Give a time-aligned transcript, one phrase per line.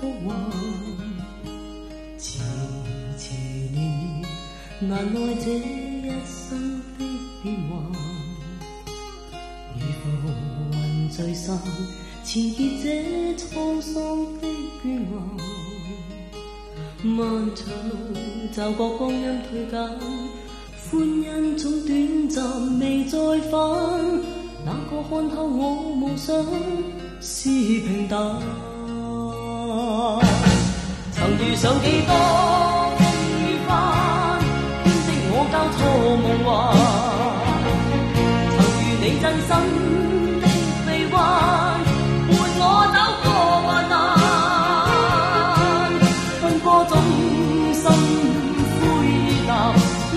[0.00, 0.28] 浮忘。
[2.18, 2.44] 缠
[3.16, 3.36] 缠
[3.72, 3.76] 绵
[4.20, 4.28] 绵，
[4.80, 7.04] 难耐这一生的
[7.42, 7.70] 变幻。
[9.74, 10.06] 如浮
[10.72, 11.58] 云聚散，
[12.24, 12.84] 缠结这
[13.36, 13.94] 沧桑
[14.40, 14.46] 的
[14.82, 15.16] 眷望。
[17.02, 17.16] 漫
[17.54, 17.64] 长
[18.52, 19.78] 就觉光阴退减，
[20.90, 23.16] 欢欣总短暂，未再
[23.50, 23.58] 返。
[24.64, 26.44] 哪个看透我梦想
[27.20, 28.18] 是平淡？
[31.40, 32.12] 遇上几多
[32.98, 33.00] 风
[33.38, 33.70] 雨翻，
[34.82, 35.78] 编织我交错
[36.22, 36.46] 梦幻。
[38.56, 39.50] 曾与你真心
[40.40, 40.44] 的
[40.84, 41.16] 臂弯，
[42.28, 43.26] 伴我走过
[43.66, 43.96] 患难，
[46.42, 46.92] 奔波中
[47.72, 47.82] 心
[48.80, 48.84] 灰
[49.46, 49.50] 淡，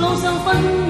[0.01, 0.80] 路上分。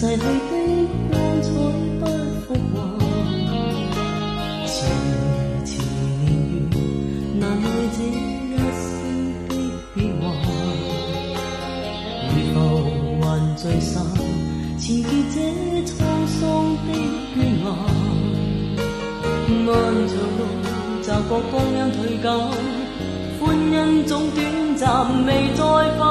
[0.00, 0.22] 逝去的
[1.10, 1.48] 光彩
[1.98, 2.06] 不
[2.46, 2.86] 复还
[4.64, 4.70] 迟
[5.64, 5.70] 迟
[6.22, 6.54] 年月
[7.40, 7.66] 难耐
[7.96, 8.06] 这一
[8.78, 8.88] 生
[9.48, 9.50] 的
[9.96, 10.22] 变幻
[12.30, 12.56] 如浮
[13.18, 13.26] 云
[13.56, 14.16] 聚散缠
[14.78, 14.86] 结
[15.34, 15.36] 这
[15.82, 15.90] 沧
[16.28, 16.40] 桑
[16.86, 16.88] 的
[17.34, 17.60] 眷恋
[19.66, 19.68] 漫
[20.06, 20.40] 长路
[21.02, 22.24] 骤觉光阴退减
[23.40, 23.74] 欢欣
[24.06, 24.38] 总短
[24.76, 24.86] 暂
[25.26, 25.60] 未再
[25.98, 26.07] 返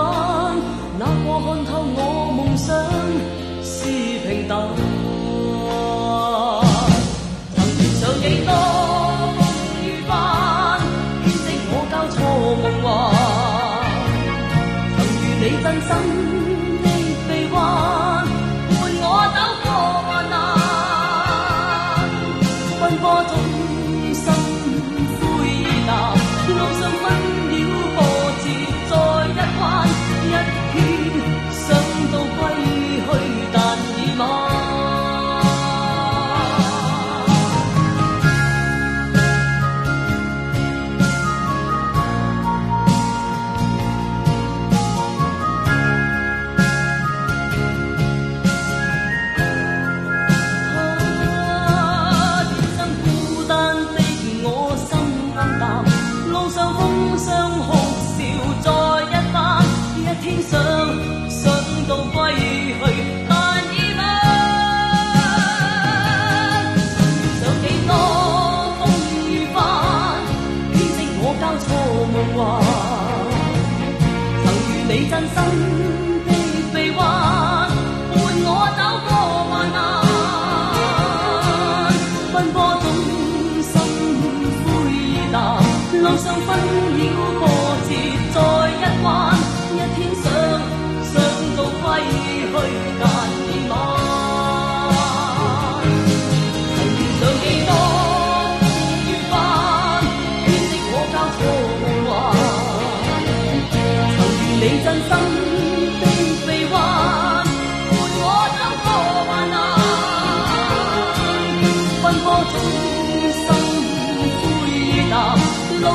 [74.99, 75.97] 你真心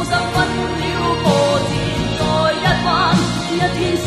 [0.04, 1.25] 分了破
[1.69, 1.72] 折
[2.19, 2.22] 再
[2.52, 2.88] 一弯？
[3.52, 4.06] 一天想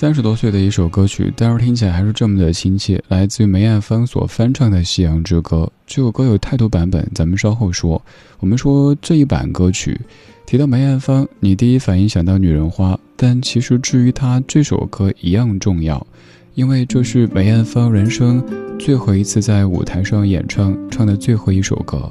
[0.00, 3.02] 三十多岁的一首歌曲，但是听起来还是这么的亲切。
[3.08, 5.64] 来自于梅艳芳所翻唱的《夕阳之歌》。
[5.88, 8.00] 这首歌有太多版本，咱们稍后说。
[8.38, 10.00] 我们说这一版歌曲，
[10.46, 16.06] 提到梅艳芳，你第一反应想到女人花，但其实至于她这首歌一样重要，
[16.54, 18.40] 因为这是梅艳芳人生
[18.78, 22.08] 最后一次在舞台上演唱，唱的最后一首歌。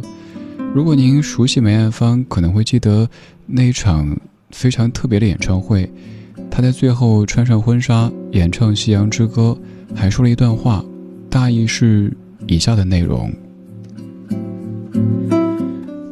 [0.74, 3.10] 如果您熟悉梅艳芳，可能会记得
[3.46, 4.14] 那一场
[4.50, 5.90] 非常特别的演唱会。
[6.58, 9.56] 他在最后穿上婚纱演唱《夕阳之歌》，
[9.96, 10.84] 还说了一段话，
[11.30, 12.12] 大意是
[12.48, 13.32] 以下的内容：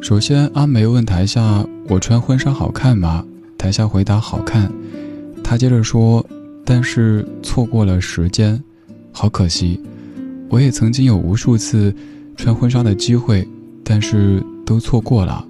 [0.00, 3.24] 首先，阿梅问台下：“我穿婚纱好看吗？”
[3.58, 4.72] 台下回答：“好看。”
[5.42, 6.24] 他接着说
[6.64, 8.62] ：“但是错过了时间，
[9.10, 9.80] 好可惜。
[10.48, 11.92] 我也曾经有无数次
[12.36, 13.44] 穿婚纱的机会，
[13.82, 15.44] 但是都错过了。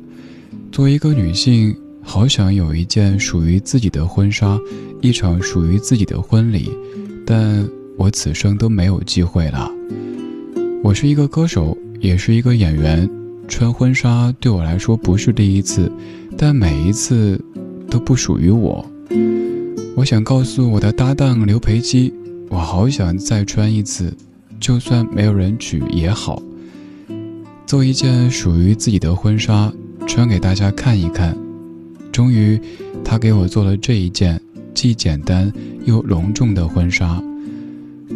[0.73, 1.77] 作为一个女性。”
[2.09, 4.59] 好想有一件属于自己的婚纱，
[5.03, 6.71] 一场属于自己的婚礼，
[7.27, 7.69] 但
[7.99, 9.69] 我此生都没有机会了。
[10.85, 13.11] 我是一个歌手，也是一个演员，
[13.49, 15.91] 穿婚纱对我来说不是第一次，
[16.39, 17.39] 但每一次
[17.91, 18.89] 都不属于我。
[19.97, 22.15] 我想告诉我的搭档刘培基，
[22.49, 24.17] 我好想再穿一次，
[24.61, 26.41] 就算没有人娶也好，
[27.67, 29.71] 做一件属于自己的婚纱，
[30.07, 31.37] 穿给大家看一看。
[32.17, 32.59] 终于，
[33.05, 34.41] 他给我做了这一件
[34.73, 35.53] 既简单
[35.85, 37.23] 又隆重的婚纱。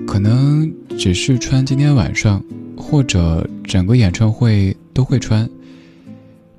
[0.07, 2.43] 可能只是穿今天晚上，
[2.75, 5.47] 或者整个演唱会都会穿。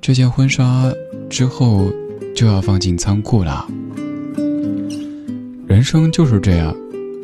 [0.00, 0.92] 这件婚纱
[1.28, 1.92] 之后
[2.32, 3.66] 就要放进仓库了。
[5.66, 6.72] 人生就是这样，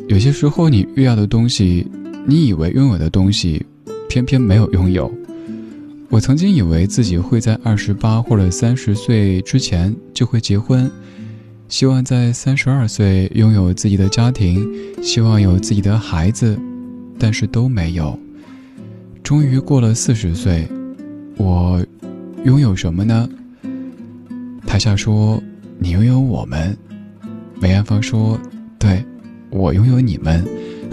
[0.09, 1.87] 有些时候你遇到的东西，
[2.25, 3.65] 你以为拥有的东西，
[4.09, 5.09] 偏偏没有拥有。
[6.11, 10.89] 我曾经以为自己会在二十八或者三十岁之前就会结婚，
[11.67, 14.67] 希望在三十二岁拥有自己的家庭，
[15.03, 16.59] 希望有自己的孩子，
[17.19, 18.17] 但是都没有。
[19.21, 20.67] 终于过了四十岁，
[21.37, 21.85] 我
[22.43, 23.29] 拥有什么呢？
[24.65, 25.39] 台下说
[25.77, 26.75] ：“你拥有我们。”
[27.61, 28.39] 梅艳芳说
[28.79, 29.05] ：“对，
[29.51, 30.43] 我拥有你们。”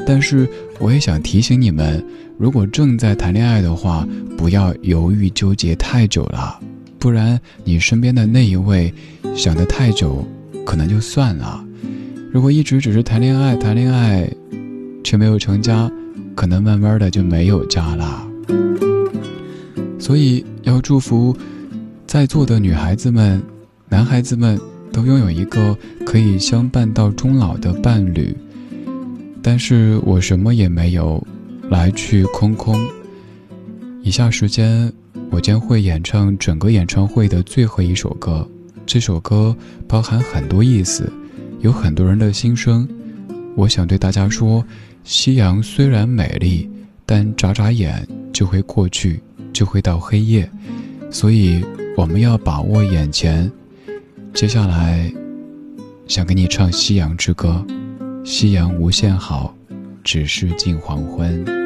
[0.07, 0.47] 但是
[0.79, 2.05] 我也想提醒你们。
[2.39, 4.07] 如果正在谈恋爱的话，
[4.37, 6.61] 不要犹豫纠结太久了，
[6.99, 8.93] 不然你身边的那一位
[9.35, 10.23] 想得太久，
[10.65, 11.65] 可能就算了。
[12.31, 14.31] 如果一直只是谈恋爱谈恋爱，
[15.03, 15.91] 却没有成家，
[16.35, 18.29] 可能慢慢的就没有家了。
[19.99, 21.35] 所以要祝福
[22.07, 23.43] 在座的女孩子们、
[23.89, 24.61] 男孩子们
[24.93, 28.37] 都拥有一个可以相伴到终老的伴侣。
[29.41, 31.27] 但是我什么也没有。
[31.69, 32.79] 来去空空。
[34.03, 34.93] 以下时间，
[35.31, 38.47] 我将会演唱整个演唱会的最后一首歌。
[38.87, 39.55] 这首歌
[39.89, 41.13] 包含很多意思，
[41.61, 42.89] 有很多人的心声。
[43.57, 44.65] 我想对大家说：
[45.03, 46.71] 夕阳虽然美丽，
[47.05, 49.21] 但眨眨眼就会过去，
[49.53, 50.49] 就会到黑夜。
[51.11, 51.65] 所以
[51.97, 53.51] 我们要把握眼前。
[54.33, 55.13] 接下来，
[56.07, 57.65] 想给你唱《夕阳之歌》，
[58.25, 59.53] 夕阳无限好。
[60.05, 61.66] 只是近黄昏。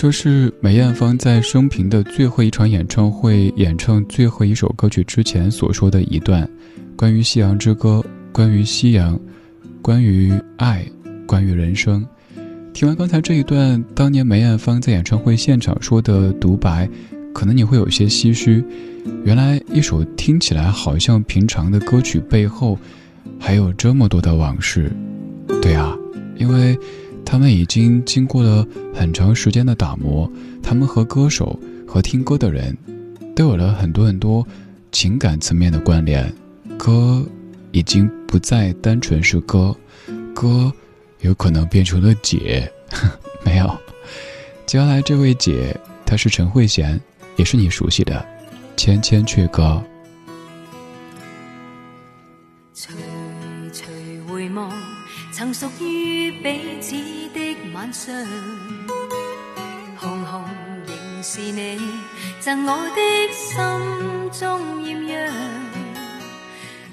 [0.00, 6.48] 这是梅艳芳在生平的最后一场演唱会演唱最后一首歌曲之前所说的一段，
[6.94, 8.00] 关于《夕阳之歌》，
[8.32, 9.18] 关于夕阳，
[9.82, 10.86] 关于爱，
[11.26, 12.06] 关于人生。
[12.72, 16.88] 听完刚才这一段，当年梅艳芳在演唱会现场说的独白。
[17.34, 18.64] 可能你会有些唏嘘，
[19.24, 22.78] 原来一首听起来好像平常的歌曲背后，
[23.36, 24.92] 还有这么多的往事。
[25.60, 25.92] 对啊，
[26.36, 26.78] 因为
[27.30, 30.32] 他们已经经过了很长时间的打磨，
[30.62, 32.74] 他们和歌手和听歌的人，
[33.36, 34.42] 都有了很多很多
[34.90, 36.34] 情感层面的关联。
[36.78, 37.22] 歌
[37.70, 39.76] 已经不再单纯是歌，
[40.34, 40.72] 歌
[41.20, 42.72] 有可能变成了姐。
[43.44, 43.78] 没有，
[44.64, 46.98] 接下来这位姐，她是陈慧娴。
[47.36, 48.14] 也是你熟悉的
[48.74, 49.84] 《千千阙歌》。
[55.38, 56.96] 曾属于彼此
[57.32, 58.12] 的晚上，
[59.96, 60.44] 红红
[60.84, 61.78] 仍是你
[62.40, 63.00] 赠我的
[63.32, 63.48] 心
[64.32, 65.32] 中艳阳。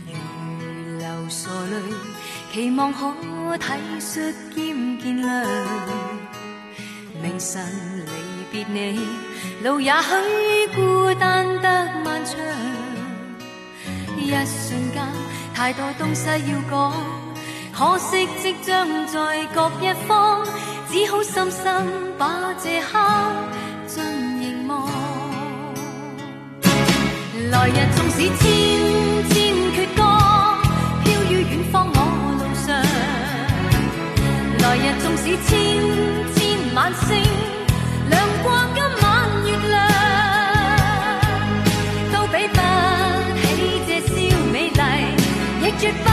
[0.05, 0.13] 如
[0.99, 1.73] 流傻泪，
[2.53, 3.65] 期望可体
[3.99, 5.43] 恤兼见谅。
[7.23, 7.65] 明晨
[8.05, 8.11] 离
[8.51, 8.99] 别你。
[9.63, 12.37] 路也许孤单得漫长，
[14.19, 15.03] 一瞬间
[15.55, 16.93] 太多东西要讲，
[17.77, 20.47] 可惜即将在各一方，
[20.89, 21.85] 只好深深
[22.17, 22.97] 把这刻
[23.85, 24.01] 尽
[24.39, 24.87] 凝望。
[27.51, 28.41] 来日纵使千
[29.29, 29.35] 千
[29.73, 30.01] 阙歌，
[31.03, 31.99] 飘于远方我
[32.39, 32.65] 路上。
[34.61, 35.51] 来日纵使千
[36.33, 36.39] 千
[36.75, 37.11] 晚星，
[38.09, 39.05] 亮过今晚
[39.43, 39.75] 月亮，
[42.13, 42.57] 都比不
[43.41, 43.43] 起
[43.85, 44.15] 这宵
[44.53, 44.79] 美丽，
[45.61, 46.07] 亦绝不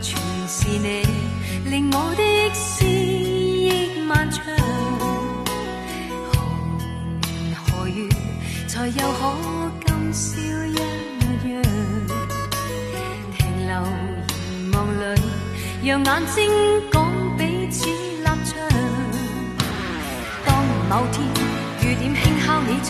[0.00, 1.02] 全是你，
[1.64, 2.22] 令我的
[2.54, 4.42] 思忆漫长。
[6.30, 6.32] 何
[7.20, 8.08] 年何月，
[8.66, 9.20] 才又可
[9.86, 10.74] 今宵一
[11.50, 11.62] 样？
[13.36, 13.72] 停留
[14.48, 15.20] 凝望里，
[15.84, 16.36] 让眼睛
[16.92, 16.96] 讲
[17.36, 18.48] 彼此立場。
[20.46, 20.48] 當
[20.88, 21.16] 某天
[21.82, 22.88] 雨點輕敲你窗，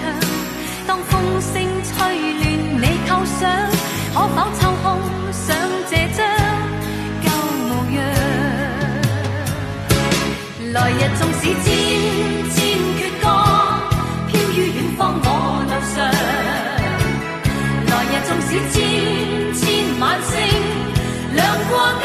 [0.86, 1.54] 當風聲
[1.84, 1.94] 吹
[2.40, 2.42] 亂
[2.80, 3.48] 你構想，
[4.14, 4.84] 可否抽空
[5.32, 5.46] 想
[5.88, 6.18] 这张
[7.22, 7.26] 旧
[7.68, 7.96] 模样？
[10.72, 11.66] 来日纵使千
[12.50, 12.56] 千
[12.98, 13.24] 阙歌，
[14.26, 15.24] 飘于远方我
[15.68, 15.96] 路上。
[17.86, 18.76] 来日纵使千
[19.54, 19.62] 千
[20.00, 20.34] 晚星，
[21.34, 21.38] 亮
[21.70, 22.04] 过今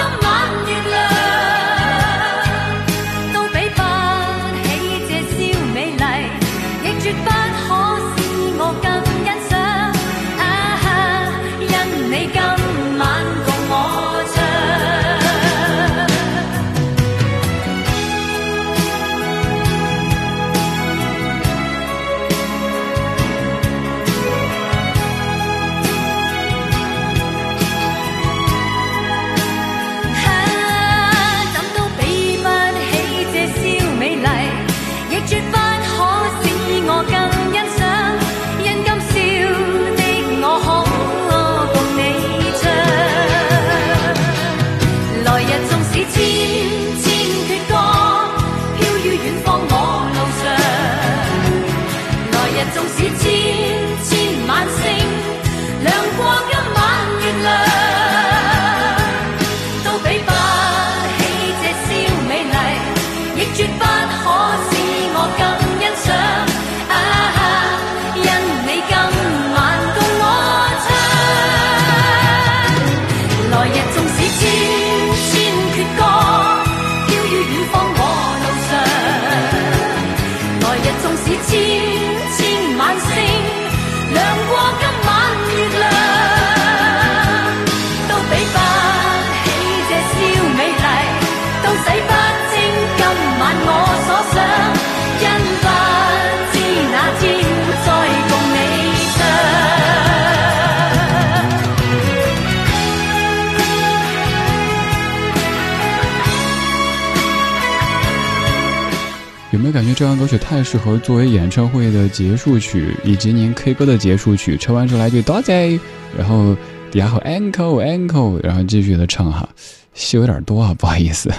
[109.74, 114.56] 感觉这样歌曲太适合作为演唱会的结束曲，以及您 K 歌的结束曲？
[114.56, 115.80] 唱完之后来句多谢，
[116.16, 116.56] 然后
[116.92, 119.50] 底下好 encoenco，然后继续的唱哈，
[119.96, 121.32] 戏有点多啊，不好意思。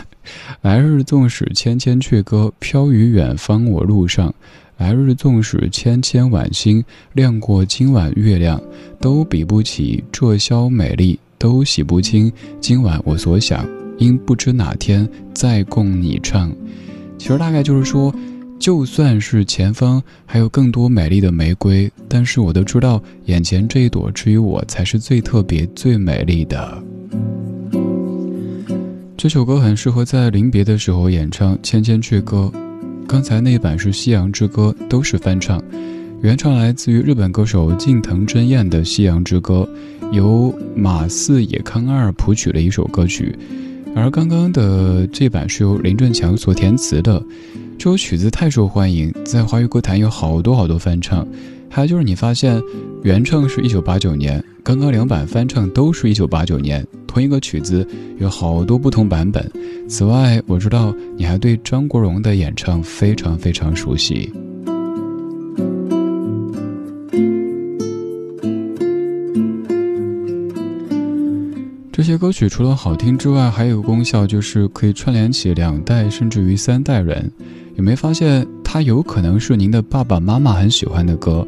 [0.63, 4.33] 来日纵使千千阙歌，飘于远方我路上；
[4.79, 8.61] 来日纵使千千晚星，亮过今晚月亮，
[9.01, 13.65] 都比不起这宵美丽，都洗不清今晚我所想，
[13.97, 16.53] 因不知哪天再共你唱。
[17.25, 18.15] 其实大概就是说，
[18.59, 26.83] 就算是前方还有更多美丽的玫瑰，但是我都知道，眼前这一朵至于我才是最特别、最美丽的。
[29.17, 32.53] 这首歌很适合在临别的时候演唱《千千阙歌》，
[33.07, 35.59] 刚才那版是《夕阳之歌》，都是翻唱，
[36.21, 39.67] 原唱来自于日本歌手近藤真彦的《夕阳之歌》，
[40.13, 43.35] 由马四野康二谱曲的一首歌曲。
[43.97, 47.25] 而刚刚的这版是由林振强所填词的，
[47.79, 51.27] 这首曲子太受欢迎，在华语歌坛有好多好多翻唱。
[51.71, 52.61] 还有就是你发现，
[53.03, 57.87] 原唱是一九八九年，刚刚两版翻唱都是一九八九年，同一个曲子
[58.19, 59.51] 有好多不同版本。
[59.89, 64.33] 此外，我知道你还对张国荣的演唱非常非常熟悉。
[71.97, 77.31] 这些歌曲除了好听之外，还有功效，就是可以串联起两代甚至于三代人。
[77.77, 81.47] 有没有发现，它有可能是您的爸爸妈妈很喜欢的歌？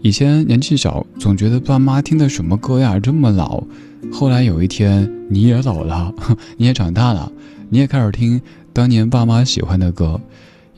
[0.00, 3.62] 以前年纪小，总觉得爸妈听的什么歌呀这么老。
[4.10, 6.14] 后来有一天你也老了，
[6.56, 7.30] 你也长大了，
[7.68, 8.40] 你也开始听
[8.72, 10.18] 当年爸妈喜欢的歌。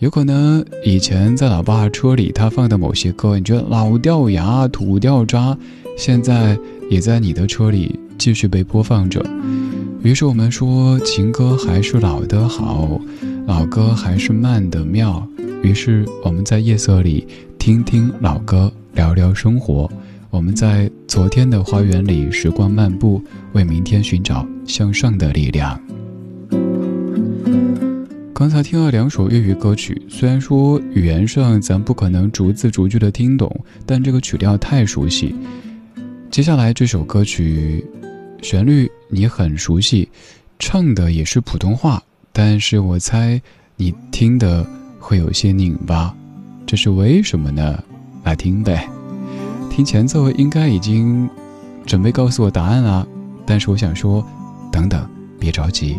[0.00, 5.56] 有可能以前在老爸车里他放的某些歌，你觉得老掉牙、土掉渣，
[5.96, 6.58] 现在
[6.90, 9.24] 也在你的车里继续被播放着。
[10.02, 13.00] 于是我们说，情歌还是老的好，
[13.46, 15.26] 老歌还是慢的妙。
[15.62, 17.26] 于是我们在夜色里
[17.58, 19.90] 听听老歌，聊聊生活。
[20.30, 25.80] 我们在昨天的花园里时光漫步，为明天寻找向上的力量。
[28.34, 33.50] 刚才听了两首粤语歌曲，虽然说语言上咱不可能逐字逐句的听懂，
[33.86, 35.34] 但这个曲调太熟悉。
[36.30, 37.82] 接下来这首歌曲，
[38.46, 40.08] 旋律你很熟悉，
[40.56, 42.00] 唱的也是普通话，
[42.32, 43.42] 但是我猜
[43.74, 44.64] 你听的
[45.00, 46.14] 会有些拧巴，
[46.64, 47.82] 这是为什么呢？
[48.22, 48.88] 来听呗，
[49.68, 51.28] 听前奏应该已经
[51.84, 53.04] 准备告诉我答案了，
[53.44, 54.24] 但是我想说，
[54.70, 55.04] 等等，
[55.40, 55.96] 别着急。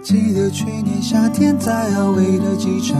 [0.00, 2.96] 记得去年夏天在阿威的机场，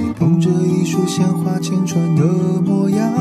[0.00, 2.24] 你捧着一束鲜花，青春的
[2.62, 3.12] 模样，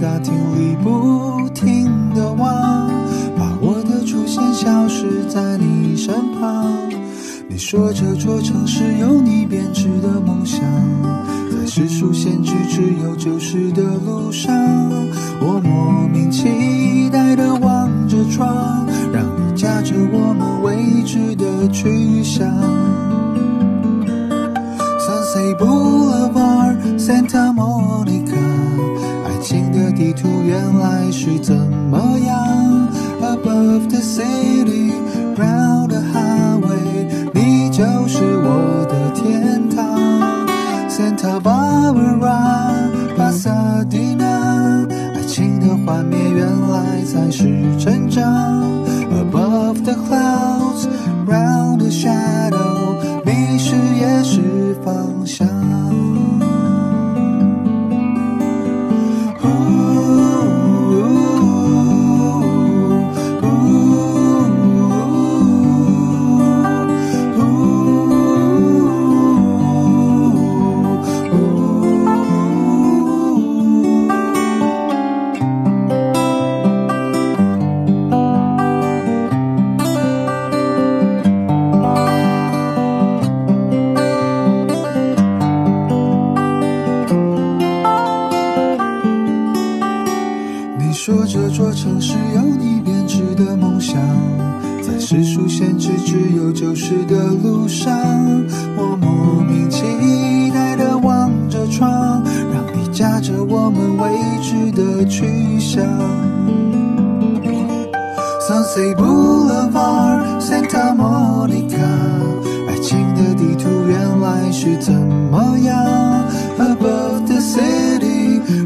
[0.00, 1.84] 大厅里不停
[2.14, 2.88] 的望，
[3.36, 6.72] 把我的出现消失在你身旁。
[7.48, 10.60] 你说这座城市有你编织的梦想，
[11.50, 14.54] 在世俗限制只有旧时的路上，
[15.40, 22.48] 我莫名期待的望着窗，让你驾着我们未知的去向。
[24.98, 26.49] Sunset Boulevard,
[47.20, 47.44] 开始
[47.78, 48.49] 成长。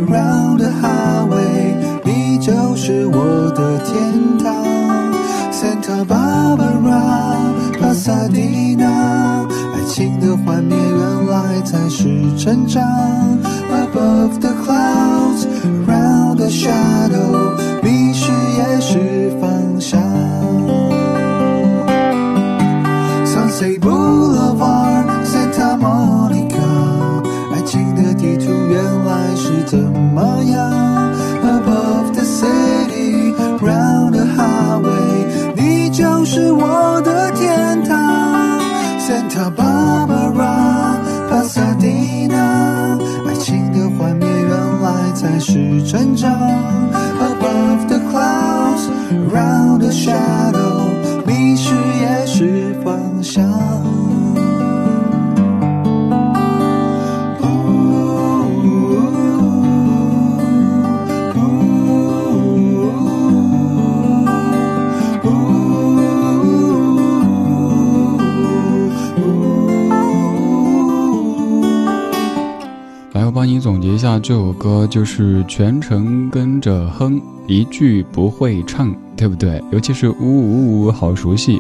[0.07, 4.55] Round the highway，你就是我的天堂。
[5.51, 12.05] Santa Barbara, Pasadena，爱情的幻灭原来才是
[12.37, 12.83] 成长。
[13.73, 15.47] Above the clouds,
[15.87, 17.57] round the shadow，
[45.87, 46.31] 船长
[47.21, 48.89] above the clouds
[49.31, 49.74] round
[74.05, 79.65] 下，这首歌就是全程跟着哼，一句不会唱，对不对？
[79.73, 81.59] 尤其是呜呜呜，好熟悉。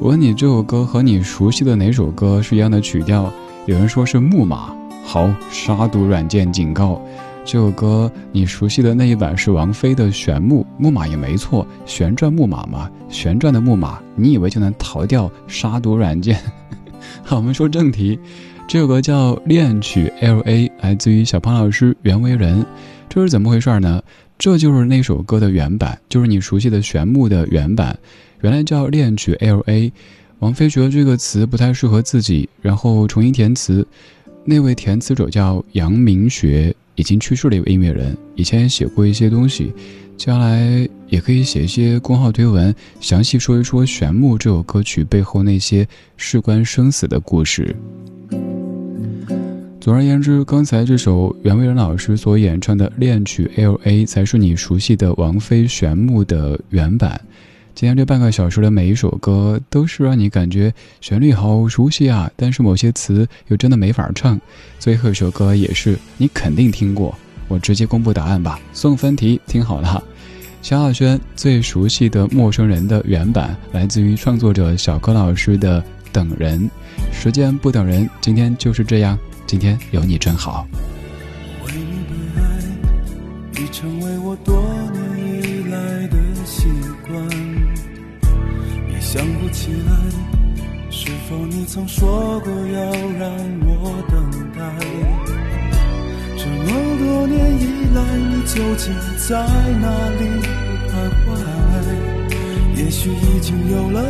[0.00, 3.30] 我问你，这首歌和你熟悉的哪首歌是一样的曲调？
[3.66, 4.74] 有人说是木马。
[5.04, 6.98] 好，杀毒软件警告，
[7.44, 16.40] 这首歌你熟悉的那一版是王菲的《旋木》，木马也没错，旋转木马嘛，旋转的木马，你以为就能逃掉杀毒软件？
[17.22, 18.18] 好，我们说正题，
[18.66, 22.64] 这首歌叫《恋曲 L A》，来自于小胖老师袁惟仁，
[23.08, 24.02] 这是怎么回事呢？
[24.38, 27.96] 这就是那首歌的原版，就是你熟悉的《旋木》的原版，
[28.40, 29.88] 原来叫《恋曲 L A》，
[30.38, 33.86] 王菲觉得这个词不太适合自己，然后重新填词。
[34.44, 39.72] 那位填词者叫杨明学，已经去世的一位音乐人，以前也写过一些东西，
[40.16, 47.76] 将来也可以写一些公号推文，详细说一说《玄木》这首歌曲背后那些事关生死的故事。
[49.84, 57.20] 总而言之，刚才这首袁惟仁老师所演唱的恋曲 L A 才是你熟悉的王菲《玄木》的原版。
[57.74, 64.40] 今天这半个小时的每一首歌，都是让你感觉旋律好熟悉啊，但是某些词又真的没法唱。
[64.78, 67.14] 最后一首歌也是你肯定听过，
[67.46, 68.58] 我直接公布答案吧。
[68.72, 70.02] 送分题，听好了，
[70.62, 75.78] 萧亚轩最熟悉的《陌生人》的原版，来自于创作者小柯老师的
[76.10, 76.58] 《等人》。
[77.12, 80.66] 时间不等人，今天就是这样，今天有你真好。
[81.66, 82.42] 为你被爱，
[83.62, 85.02] 已成为我多年
[85.42, 86.66] 以来的习
[87.06, 87.14] 惯。
[89.00, 89.92] 想不起来，
[90.90, 93.30] 是否你曾说过要让
[93.66, 94.60] 我等待？
[96.36, 96.64] 这么
[96.98, 97.62] 多年以
[97.94, 98.92] 来，你究竟
[99.28, 99.46] 在
[99.78, 99.86] 哪
[100.18, 100.22] 里
[100.88, 101.28] 徘徊？
[102.76, 104.02] 也许已经有了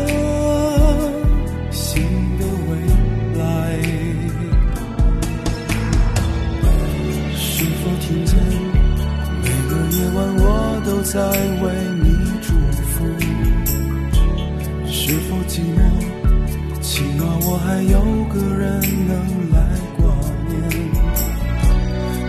[11.04, 11.70] 在为
[12.02, 12.08] 你
[12.40, 13.04] 祝福？
[14.90, 15.78] 是否寂寞？
[16.80, 18.00] 起码我还有
[18.32, 19.12] 个人能
[19.52, 19.56] 来
[19.98, 20.02] 挂
[20.48, 20.52] 念。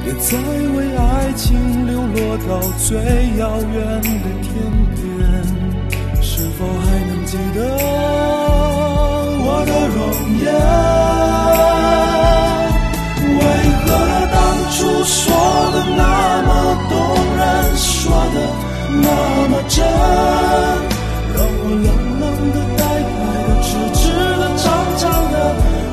[0.03, 0.27] 别再
[0.75, 1.01] 为爱
[1.37, 1.47] 情
[1.87, 2.15] 流落
[2.49, 2.85] 到最
[3.39, 4.51] 遥远的天
[4.93, 4.99] 边。
[6.21, 7.57] 是否还能记得
[9.39, 9.97] 我的容
[10.43, 10.45] 颜？
[13.39, 13.41] 为
[13.79, 13.87] 何
[14.33, 14.35] 当
[14.69, 15.23] 初说
[15.71, 16.03] 的那
[16.43, 16.49] 么
[16.89, 16.93] 动
[17.37, 17.41] 人，
[17.77, 18.37] 说的
[19.01, 19.07] 那
[19.49, 19.83] 么真，
[21.33, 21.87] 让我冷
[22.19, 22.23] 冷。
[22.45, 23.99] 的、呆呆的、痴痴
[24.37, 24.63] 的、长
[24.97, 25.35] 长的，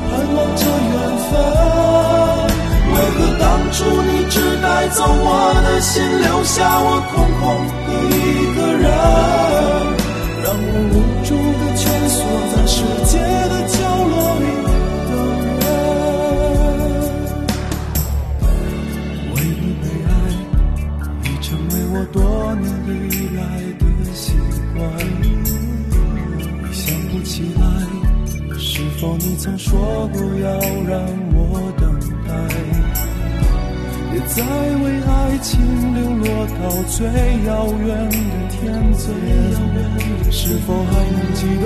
[0.09, 0.61] 盼望着
[0.91, 0.93] 缘
[1.25, 1.31] 分。
[2.93, 5.27] 为何当初你只带走我
[5.63, 7.41] 的心，留下我空空
[7.87, 8.15] 的一
[8.55, 8.85] 个人，
[10.43, 12.15] 让我无助的蜷缩
[12.53, 13.17] 在世界
[35.53, 36.97] 情流落到最
[37.45, 37.51] 遥
[37.85, 38.15] 远的
[38.49, 38.57] 天
[38.91, 39.21] 边。
[40.31, 41.65] 是否还能记得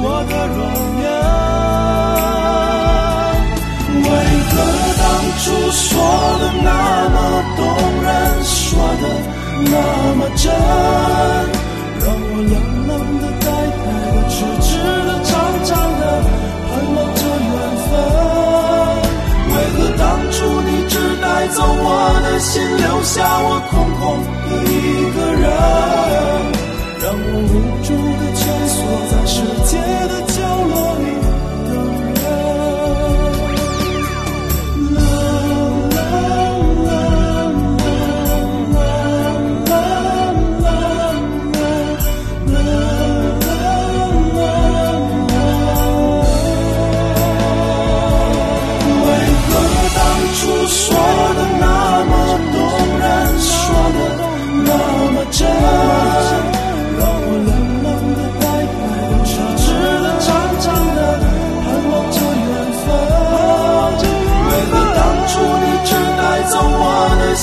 [0.00, 0.60] 我的容
[1.04, 1.06] 颜？
[4.04, 4.06] 为
[4.48, 4.52] 何
[4.98, 5.04] 当
[5.38, 5.86] 初说
[6.40, 6.66] 的那
[7.14, 7.16] 么
[7.56, 7.60] 动
[8.02, 8.08] 人，
[8.42, 8.56] 说
[9.02, 9.04] 的
[9.70, 9.72] 那
[10.16, 10.46] 么真？
[12.00, 12.54] 让我冷
[21.54, 24.02] 走我的心，留下我空空
[24.48, 24.76] 的一
[25.14, 25.44] 个人？
[27.00, 28.76] 让我无助的蜷缩
[29.10, 29.72] 在世界
[30.08, 30.12] 的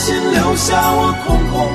[0.06, 1.75] 心留下我空空